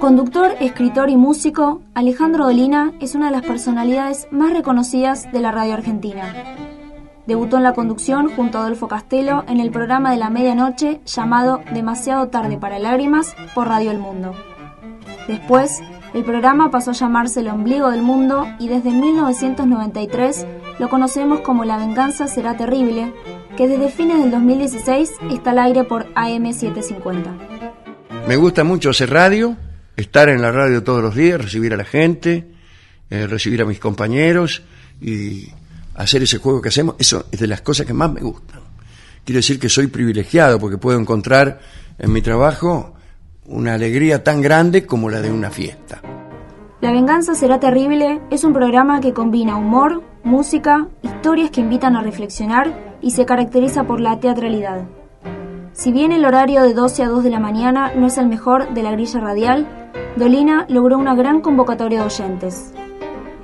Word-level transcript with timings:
Conductor, 0.00 0.54
escritor 0.60 1.10
y 1.10 1.16
músico, 1.16 1.82
Alejandro 1.92 2.44
Dolina 2.44 2.92
es 3.00 3.14
una 3.16 3.26
de 3.26 3.32
las 3.32 3.42
personalidades 3.42 4.28
más 4.30 4.52
reconocidas 4.52 5.30
de 5.32 5.40
la 5.40 5.50
radio 5.50 5.74
argentina. 5.74 6.32
Debutó 7.26 7.56
en 7.56 7.64
la 7.64 7.74
conducción 7.74 8.30
junto 8.34 8.58
a 8.58 8.62
Adolfo 8.62 8.88
Castelo 8.88 9.44
en 9.48 9.60
el 9.60 9.70
programa 9.70 10.12
de 10.12 10.16
la 10.18 10.30
medianoche 10.30 11.00
llamado 11.04 11.60
Demasiado 11.74 12.28
tarde 12.28 12.56
para 12.56 12.78
lágrimas 12.78 13.34
por 13.54 13.68
Radio 13.68 13.90
El 13.90 13.98
Mundo. 13.98 14.32
Después, 15.26 15.82
el 16.14 16.24
programa 16.24 16.70
pasó 16.70 16.90
a 16.90 16.94
llamarse 16.94 17.40
El 17.40 17.48
ombligo 17.48 17.90
del 17.90 18.02
mundo 18.02 18.46
y 18.58 18.68
desde 18.68 18.90
1993 18.90 20.46
lo 20.78 20.88
conocemos 20.88 21.40
como 21.40 21.64
La 21.64 21.76
venganza 21.76 22.28
será 22.28 22.56
terrible, 22.56 23.12
que 23.56 23.68
desde 23.68 23.90
fines 23.90 24.20
del 24.20 24.30
2016 24.30 25.12
está 25.30 25.50
al 25.50 25.58
aire 25.58 25.84
por 25.84 26.12
AM750. 26.14 28.26
Me 28.26 28.36
gusta 28.36 28.64
mucho 28.64 28.90
hacer 28.90 29.10
radio, 29.10 29.56
estar 29.96 30.28
en 30.28 30.40
la 30.40 30.52
radio 30.52 30.82
todos 30.82 31.02
los 31.02 31.14
días, 31.14 31.42
recibir 31.42 31.74
a 31.74 31.76
la 31.76 31.84
gente, 31.84 32.46
eh, 33.10 33.26
recibir 33.26 33.60
a 33.62 33.64
mis 33.64 33.78
compañeros 33.78 34.62
y 35.00 35.48
hacer 35.94 36.22
ese 36.22 36.38
juego 36.38 36.62
que 36.62 36.68
hacemos, 36.68 36.94
eso 36.98 37.26
es 37.30 37.40
de 37.40 37.46
las 37.46 37.60
cosas 37.60 37.86
que 37.86 37.94
más 37.94 38.12
me 38.12 38.20
gustan. 38.20 38.60
Quiero 39.24 39.38
decir 39.38 39.58
que 39.58 39.68
soy 39.68 39.88
privilegiado 39.88 40.58
porque 40.58 40.78
puedo 40.78 40.98
encontrar 40.98 41.60
en 41.98 42.12
mi 42.12 42.22
trabajo 42.22 42.97
una 43.48 43.74
alegría 43.74 44.22
tan 44.22 44.42
grande 44.42 44.86
como 44.86 45.08
la 45.10 45.20
de 45.20 45.32
una 45.32 45.50
fiesta. 45.50 46.00
La 46.80 46.92
venganza 46.92 47.34
será 47.34 47.58
terrible 47.58 48.20
es 48.30 48.44
un 48.44 48.52
programa 48.52 49.00
que 49.00 49.12
combina 49.12 49.56
humor, 49.56 50.02
música, 50.22 50.86
historias 51.02 51.50
que 51.50 51.60
invitan 51.60 51.96
a 51.96 52.02
reflexionar 52.02 52.98
y 53.00 53.12
se 53.12 53.26
caracteriza 53.26 53.84
por 53.84 54.00
la 54.00 54.20
teatralidad. 54.20 54.82
Si 55.72 55.92
bien 55.92 56.12
el 56.12 56.24
horario 56.24 56.62
de 56.62 56.74
12 56.74 57.02
a 57.02 57.08
2 57.08 57.24
de 57.24 57.30
la 57.30 57.40
mañana 57.40 57.92
no 57.96 58.06
es 58.06 58.18
el 58.18 58.28
mejor 58.28 58.74
de 58.74 58.82
la 58.82 58.92
grilla 58.92 59.20
radial, 59.20 59.66
Dolina 60.16 60.66
logró 60.68 60.98
una 60.98 61.14
gran 61.14 61.40
convocatoria 61.40 62.00
de 62.00 62.06
oyentes. 62.06 62.72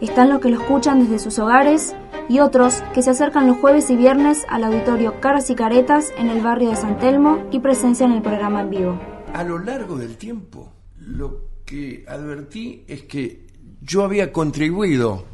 Están 0.01 0.29
los 0.29 0.41
que 0.41 0.51
lo 0.51 0.61
escuchan 0.61 1.01
desde 1.01 1.19
sus 1.19 1.39
hogares 1.39 1.95
y 2.29 2.41
otros 2.41 2.83
que 2.93 3.03
se 3.03 3.11
acercan 3.11 3.47
los 3.47 3.59
jueves 3.59 3.91
y 3.91 3.97
viernes 3.97 4.45
al 4.49 4.65
auditorio 4.65 5.21
Caras 5.21 5.51
y 5.51 5.55
Caretas 5.55 6.13
en 6.19 6.29
el 6.29 6.41
barrio 6.43 6.71
de 6.71 6.77
San 6.77 6.99
Telmo 6.99 7.39
y 7.51 7.61
presencian 7.61 8.13
el 8.13 8.23
programa 8.23 8.61
en 8.61 8.71
vivo. 8.71 9.14
A 9.35 9.43
lo 9.43 9.59
largo 9.59 9.99
del 9.99 10.17
tiempo, 10.17 10.73
lo 11.01 11.41
que 11.65 12.05
advertí 12.07 12.85
es 12.87 13.03
que 13.03 13.49
yo 13.83 14.05
había 14.05 14.33
contribuido 14.33 15.25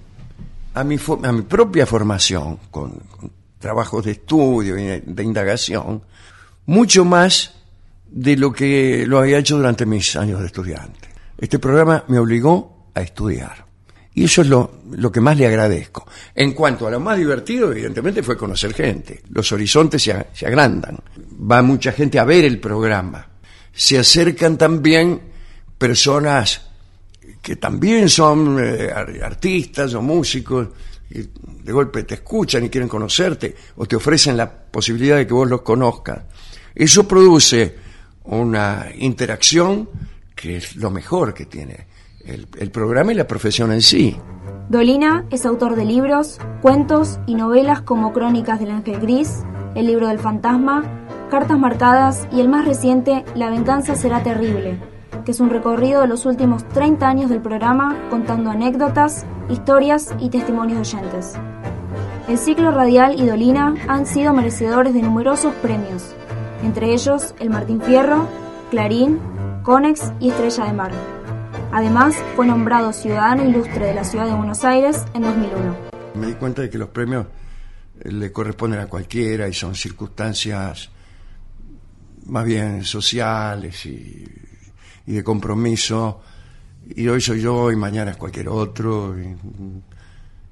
a 0.73 0.83
mi, 0.85 0.97
a 1.23 1.33
mi 1.33 1.43
propia 1.43 1.85
formación 1.85 2.59
con, 2.71 2.95
trabajos 3.59 4.07
de 4.07 4.13
estudio 4.13 4.79
y 4.79 5.03
de 5.05 5.23
indagación 5.23 6.03
mucho 6.65 7.05
más 7.05 7.57
de 8.11 8.39
lo 8.39 8.55
que 8.55 9.05
lo 9.07 9.19
había 9.19 9.37
hecho 9.37 9.59
durante 9.59 9.85
mis 9.85 10.17
años 10.17 10.41
de 10.41 10.47
estudiante. 10.47 11.11
Este 11.37 11.59
programa 11.59 12.05
me 12.09 12.19
obligó 12.19 12.89
a 12.95 13.03
estudiar. 13.03 13.67
Y 14.15 14.25
eso 14.25 14.41
es 14.41 14.49
lo, 14.49 14.81
lo, 14.93 15.13
que 15.13 15.21
más 15.21 15.37
le 15.37 15.47
agradezco. 15.47 16.07
En 16.35 16.55
cuanto 16.55 16.87
a 16.87 16.91
lo 16.91 17.01
más 17.01 17.19
divertido, 17.19 17.71
evidentemente, 17.71 18.23
fue 18.23 18.39
conocer 18.39 18.73
gente. 18.73 19.23
Los 19.29 19.53
horizontes 19.53 20.03
se, 20.03 20.27
se 20.33 20.47
agrandan. 20.47 20.97
Va 21.51 21.61
mucha 21.61 21.93
gente 21.93 22.19
a 22.19 22.25
ver 22.25 22.47
el 22.47 22.59
programa. 22.59 23.30
Se 23.73 23.99
acercan 23.99 24.59
también 24.59 25.21
personas 25.79 26.71
que 27.41 27.57
también 27.57 28.09
son 28.09 28.59
eh, 28.61 28.91
artistas 29.23 29.95
o 29.95 30.03
músicos, 30.03 30.69
y 31.11 31.21
de 31.65 31.73
golpe 31.73 32.05
te 32.05 32.15
escuchan 32.15 32.65
y 32.65 32.69
quieren 32.69 32.89
conocerte, 32.89 33.57
o 33.77 33.87
te 33.87 33.97
ofrecen 33.97 34.37
la 34.37 34.51
posibilidad 34.51 35.17
de 35.17 35.27
que 35.27 35.35
vos 35.35 35.49
los 35.49 35.63
conozcas. 35.63 36.23
Eso 36.75 37.09
produce 37.09 37.75
una 38.25 38.87
interacción 38.99 39.89
que 40.35 40.59
es 40.59 40.77
lo 40.77 40.91
mejor 40.91 41.35
que 41.35 41.47
tiene 41.47 41.87
el, 42.25 42.47
el, 42.59 42.71
programa 42.71 43.13
y 43.13 43.17
la 43.17 43.27
profesión 43.27 43.73
en 43.73 43.83
sí. 43.83 44.17
Dolina 44.69 45.27
es 45.31 45.45
autor 45.47 45.75
de 45.75 45.85
libros, 45.85 46.39
cuentos 46.63 47.19
y 47.27 47.35
novelas 47.35 47.83
como 47.83 48.13
Crónicas 48.13 48.61
del 48.61 48.71
Ángel 48.71 49.01
Gris, 49.01 49.43
El 49.75 49.87
libro 49.87 50.09
del 50.09 50.19
fantasma, 50.19 51.09
Cartas 51.31 51.61
marcadas 51.61 52.27
y 52.33 52.41
el 52.41 52.49
más 52.49 52.65
reciente, 52.65 53.25
La 53.37 53.51
venganza 53.51 53.95
será 53.95 54.21
terrible, 54.21 54.81
que 55.25 55.31
es 55.31 55.39
un 55.39 55.49
recorrido 55.49 56.01
de 56.01 56.09
los 56.09 56.27
últimos 56.27 56.67
30 56.71 57.09
años 57.09 57.31
del 57.31 57.41
programa 57.41 57.97
contando 58.11 58.51
anécdotas, 58.51 59.25
historias 59.49 60.13
y 60.19 60.31
testimonios 60.31 60.91
de 60.91 60.99
oyentes. 60.99 61.35
El 62.29 62.37
ciclo 62.37 62.73
radial 62.73 63.21
y 63.21 63.27
Dolina 63.27 63.77
han 63.87 64.07
sido 64.07 64.33
merecedores 64.33 64.93
de 64.93 65.03
numerosos 65.03 65.55
premios, 65.63 66.17
entre 66.65 66.93
ellos 66.93 67.33
el 67.39 67.51
Martín 67.51 67.81
Fierro, 67.81 68.27
Clarín, 68.73 69.21
Conex 69.63 70.13
y 70.19 70.31
Estrella 70.31 70.65
de 70.65 70.73
Mar. 70.73 70.91
Además, 71.71 72.17
fue 72.35 72.45
nombrado 72.45 72.93
Ciudadano 72.93 73.45
Ilustre 73.45 73.87
de 73.87 73.95
la 73.95 74.03
Ciudad 74.03 74.27
de 74.27 74.35
Buenos 74.35 74.65
Aires 74.65 75.05
en 75.15 75.23
2001. 75.23 75.77
Me 76.15 76.27
di 76.27 76.35
cuenta 76.35 76.63
de 76.63 76.71
que 76.71 76.79
los 76.79 76.89
premios 76.89 77.27
le 78.03 78.33
corresponden 78.33 78.81
a 78.81 78.87
cualquiera 78.87 79.47
y 79.47 79.53
son 79.53 79.77
circunstancias 79.77 80.91
más 82.31 82.45
bien 82.45 82.85
sociales 82.85 83.85
y, 83.87 84.25
de 85.07 85.25
compromiso. 85.25 86.23
Y 86.95 87.07
hoy 87.09 87.21
soy 87.21 87.41
yo 87.41 87.71
y 87.71 87.77
mañana 87.77 88.13
es 88.13 88.17
cualquier 88.17 88.49
otro. 88.49 89.15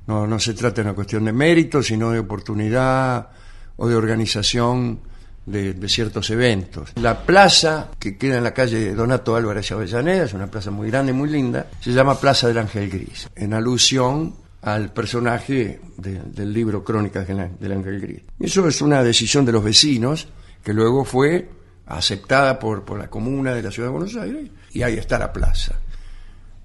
No, 0.06 0.26
no 0.26 0.38
se 0.40 0.54
trata 0.54 0.76
de 0.76 0.88
una 0.88 0.94
cuestión 0.94 1.24
de 1.24 1.32
mérito, 1.32 1.82
sino 1.82 2.10
de 2.10 2.18
oportunidad 2.18 3.28
o 3.76 3.88
de 3.88 3.94
organización 3.94 5.00
de, 5.46 5.74
de, 5.74 5.88
ciertos 5.88 6.28
eventos. 6.30 6.92
La 6.96 7.24
plaza, 7.24 7.88
que 7.98 8.18
queda 8.18 8.38
en 8.38 8.44
la 8.44 8.52
calle 8.52 8.94
Donato 8.94 9.36
Álvarez 9.36 9.70
Avellaneda, 9.72 10.24
es 10.24 10.34
una 10.34 10.50
plaza 10.50 10.70
muy 10.70 10.90
grande 10.90 11.12
y 11.12 11.14
muy 11.14 11.30
linda, 11.30 11.66
se 11.80 11.92
llama 11.92 12.18
Plaza 12.18 12.48
del 12.48 12.58
Ángel 12.58 12.90
Gris, 12.90 13.30
en 13.34 13.54
alusión 13.54 14.34
al 14.62 14.92
personaje 14.92 15.80
de, 15.96 16.20
del 16.24 16.52
libro 16.52 16.84
Crónicas 16.84 17.26
del 17.26 17.72
Ángel 17.72 18.00
Gris. 18.00 18.22
Eso 18.40 18.66
es 18.66 18.82
una 18.82 19.02
decisión 19.02 19.44
de 19.44 19.52
los 19.52 19.64
vecinos, 19.64 20.28
que 20.62 20.74
luego 20.74 21.04
fue 21.04 21.48
aceptada 21.88 22.58
por, 22.58 22.84
por 22.84 22.98
la 22.98 23.08
comuna 23.08 23.54
de 23.54 23.62
la 23.62 23.70
ciudad 23.70 23.88
de 23.88 23.92
Buenos 23.92 24.16
Aires, 24.16 24.50
y 24.72 24.82
ahí 24.82 24.94
está 24.94 25.18
la 25.18 25.32
plaza. 25.32 25.74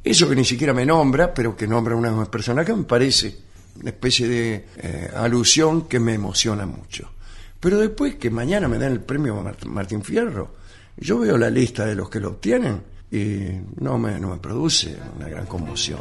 Eso 0.03 0.27
que 0.27 0.35
ni 0.35 0.43
siquiera 0.43 0.73
me 0.73 0.85
nombra, 0.85 1.33
pero 1.33 1.55
que 1.55 1.65
nombra 1.65 1.95
una 1.95 2.25
persona 2.25 2.65
que 2.65 2.73
me 2.73 2.83
parece 2.83 3.37
una 3.79 3.89
especie 3.89 4.27
de 4.27 4.65
eh, 4.77 5.11
alusión 5.15 5.87
que 5.87 5.99
me 5.99 6.13
emociona 6.13 6.65
mucho. 6.65 7.09
Pero 7.59 7.79
después 7.79 8.15
que 8.15 8.29
mañana 8.29 8.67
me 8.67 8.77
den 8.77 8.91
el 8.91 8.99
premio 8.99 9.41
Martín 9.67 10.03
Fierro, 10.03 10.55
yo 10.97 11.19
veo 11.19 11.37
la 11.37 11.49
lista 11.49 11.85
de 11.85 11.95
los 11.95 12.09
que 12.09 12.19
lo 12.19 12.29
obtienen 12.29 12.81
y 13.09 13.47
no 13.79 13.97
me, 13.97 14.19
no 14.19 14.29
me 14.29 14.37
produce 14.37 14.97
una 15.15 15.29
gran 15.29 15.45
conmoción. 15.45 15.99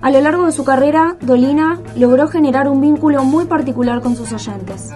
A 0.00 0.10
lo 0.12 0.20
largo 0.20 0.46
de 0.46 0.52
su 0.52 0.64
carrera, 0.64 1.16
Dolina 1.20 1.80
logró 1.96 2.28
generar 2.28 2.68
un 2.68 2.80
vínculo 2.80 3.24
muy 3.24 3.46
particular 3.46 4.00
con 4.00 4.14
sus 4.14 4.32
oyentes. 4.32 4.90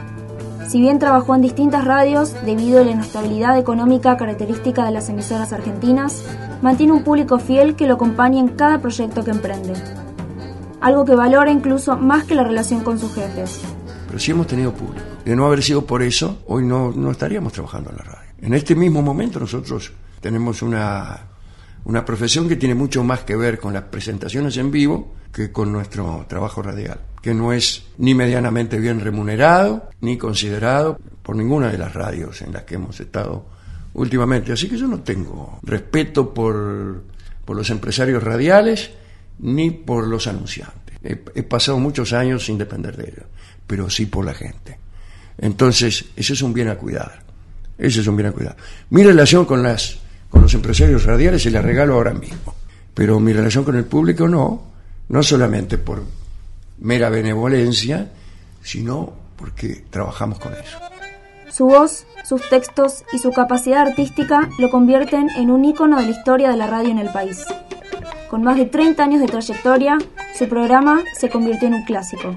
Si 0.72 0.80
bien 0.80 0.98
trabajó 0.98 1.34
en 1.34 1.42
distintas 1.42 1.84
radios 1.84 2.34
debido 2.46 2.80
a 2.80 2.84
la 2.84 2.92
inestabilidad 2.92 3.58
económica 3.58 4.16
característica 4.16 4.86
de 4.86 4.90
las 4.90 5.10
emisoras 5.10 5.52
argentinas, 5.52 6.24
mantiene 6.62 6.94
un 6.94 7.04
público 7.04 7.38
fiel 7.38 7.76
que 7.76 7.86
lo 7.86 7.96
acompaña 7.96 8.40
en 8.40 8.48
cada 8.48 8.80
proyecto 8.80 9.22
que 9.22 9.32
emprende. 9.32 9.74
Algo 10.80 11.04
que 11.04 11.14
valora 11.14 11.52
incluso 11.52 11.98
más 11.98 12.24
que 12.24 12.34
la 12.34 12.44
relación 12.44 12.82
con 12.82 12.98
sus 12.98 13.14
jefes. 13.14 13.60
Pero 14.06 14.18
sí 14.18 14.30
hemos 14.30 14.46
tenido 14.46 14.72
público. 14.72 15.04
De 15.26 15.36
no 15.36 15.44
haber 15.44 15.62
sido 15.62 15.84
por 15.84 16.00
eso, 16.00 16.38
hoy 16.46 16.64
no, 16.64 16.90
no 16.90 17.10
estaríamos 17.10 17.52
trabajando 17.52 17.90
en 17.90 17.96
la 17.98 18.04
radio. 18.04 18.30
En 18.40 18.54
este 18.54 18.74
mismo 18.74 19.02
momento 19.02 19.38
nosotros 19.38 19.92
tenemos 20.22 20.62
una, 20.62 21.20
una 21.84 22.04
profesión 22.04 22.48
que 22.48 22.56
tiene 22.56 22.74
mucho 22.74 23.02
más 23.04 23.20
que 23.20 23.36
ver 23.36 23.58
con 23.58 23.72
las 23.72 23.84
presentaciones 23.84 24.56
en 24.56 24.70
vivo 24.70 25.14
que 25.32 25.50
con 25.50 25.72
nuestro 25.72 26.26
trabajo 26.28 26.62
radial, 26.62 27.00
que 27.22 27.34
no 27.34 27.52
es 27.52 27.84
ni 27.98 28.14
medianamente 28.14 28.78
bien 28.78 29.00
remunerado 29.00 29.88
ni 30.00 30.18
considerado 30.18 30.98
por 31.22 31.36
ninguna 31.36 31.70
de 31.70 31.78
las 31.78 31.94
radios 31.94 32.42
en 32.42 32.52
las 32.52 32.64
que 32.64 32.74
hemos 32.74 33.00
estado 33.00 33.46
últimamente. 33.94 34.52
Así 34.52 34.68
que 34.68 34.76
yo 34.76 34.86
no 34.86 35.00
tengo 35.00 35.58
respeto 35.62 36.34
por, 36.34 37.02
por 37.44 37.56
los 37.56 37.70
empresarios 37.70 38.22
radiales 38.22 38.90
ni 39.38 39.70
por 39.70 40.06
los 40.06 40.26
anunciantes. 40.26 40.82
He, 41.02 41.42
pasado 41.42 41.78
muchos 41.78 42.12
años 42.12 42.44
sin 42.44 42.58
depender 42.58 42.96
de 42.96 43.04
ellos, 43.04 43.26
pero 43.66 43.90
sí 43.90 44.06
por 44.06 44.24
la 44.24 44.34
gente. 44.34 44.78
Entonces, 45.38 46.04
eso 46.14 46.32
es 46.32 46.42
un 46.42 46.52
bien 46.52 46.68
a 46.68 46.76
cuidar. 46.76 47.22
Eso 47.76 48.00
es 48.00 48.06
un 48.06 48.16
bien 48.16 48.28
a 48.28 48.32
cuidar. 48.32 48.56
Mi 48.90 49.02
relación 49.02 49.44
con, 49.44 49.62
las, 49.64 49.98
con 50.32 50.40
los 50.40 50.54
empresarios 50.54 51.04
radiales 51.04 51.42
se 51.42 51.50
la 51.50 51.60
regalo 51.60 51.94
ahora 51.94 52.14
mismo. 52.14 52.54
Pero 52.94 53.20
mi 53.20 53.34
relación 53.34 53.64
con 53.64 53.76
el 53.76 53.84
público 53.84 54.26
no, 54.26 54.62
no 55.08 55.22
solamente 55.22 55.76
por 55.76 56.02
mera 56.80 57.10
benevolencia, 57.10 58.10
sino 58.62 59.12
porque 59.36 59.84
trabajamos 59.90 60.38
con 60.38 60.54
eso. 60.54 60.78
Su 61.50 61.66
voz, 61.66 62.06
sus 62.24 62.48
textos 62.48 63.04
y 63.12 63.18
su 63.18 63.30
capacidad 63.30 63.86
artística 63.86 64.48
lo 64.58 64.70
convierten 64.70 65.28
en 65.36 65.50
un 65.50 65.66
ícono 65.66 65.98
de 65.98 66.04
la 66.04 66.10
historia 66.10 66.50
de 66.50 66.56
la 66.56 66.66
radio 66.66 66.90
en 66.90 66.98
el 66.98 67.12
país. 67.12 67.44
Con 68.30 68.42
más 68.42 68.56
de 68.56 68.64
30 68.64 69.04
años 69.04 69.20
de 69.20 69.26
trayectoria, 69.26 69.98
su 70.38 70.48
programa 70.48 71.02
se 71.14 71.28
convirtió 71.28 71.68
en 71.68 71.74
un 71.74 71.84
clásico. 71.84 72.34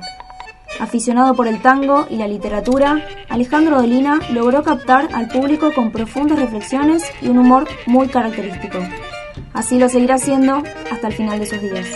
Aficionado 0.79 1.35
por 1.35 1.47
el 1.47 1.61
tango 1.61 2.05
y 2.09 2.17
la 2.17 2.27
literatura, 2.27 3.05
Alejandro 3.29 3.77
Dolina 3.77 4.19
logró 4.31 4.63
captar 4.63 5.07
al 5.13 5.29
público 5.29 5.73
con 5.73 5.91
profundas 5.91 6.39
reflexiones 6.39 7.03
y 7.21 7.29
un 7.29 7.37
humor 7.37 7.67
muy 7.85 8.07
característico. 8.07 8.79
Así 9.53 9.79
lo 9.79 9.87
seguirá 9.87 10.15
haciendo 10.15 10.63
hasta 10.91 11.07
el 11.07 11.13
final 11.13 11.39
de 11.39 11.45
sus 11.45 11.61
días. 11.61 11.87